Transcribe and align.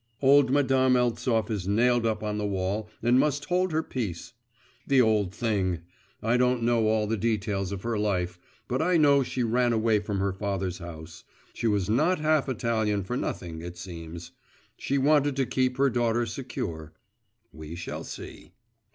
Old 0.19 0.49
Madame 0.49 0.95
Eltsov 0.95 1.51
is 1.51 1.67
nailed 1.67 2.07
up 2.07 2.23
on 2.23 2.39
the 2.39 2.45
wall, 2.47 2.89
and 3.03 3.19
must 3.19 3.45
hold 3.45 3.71
her 3.71 3.83
peace. 3.83 4.33
The 4.87 4.99
old 4.99 5.31
thing!… 5.31 5.81
I 6.23 6.37
don't 6.37 6.63
know 6.63 6.87
all 6.87 7.05
the 7.05 7.15
details 7.15 7.71
of 7.71 7.83
her 7.83 7.99
life; 7.99 8.39
but 8.67 8.81
I 8.81 8.97
know 8.97 9.21
she 9.21 9.43
ran 9.43 9.73
away 9.73 9.99
from 9.99 10.17
her 10.19 10.33
father's 10.33 10.79
house; 10.79 11.23
she 11.53 11.67
was 11.67 11.87
not 11.87 12.17
half 12.17 12.49
Italian 12.49 13.03
for 13.03 13.15
nothing, 13.15 13.61
it 13.61 13.77
seems. 13.77 14.31
She 14.75 14.97
wanted 14.97 15.35
to 15.35 15.45
keep 15.45 15.77
her 15.77 15.91
daughter 15.91 16.25
secure… 16.25 16.93
we 17.53 17.75
shall 17.75 18.03
see. 18.03 18.53